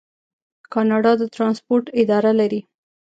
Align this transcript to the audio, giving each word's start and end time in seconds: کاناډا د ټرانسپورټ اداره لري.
کاناډا 0.73 1.11
د 1.17 1.23
ټرانسپورټ 1.35 1.85
اداره 2.01 2.31
لري. 2.39 2.61